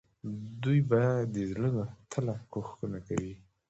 [0.63, 1.01] دوی به
[1.33, 3.25] د زړه له تله کوښښونه کول.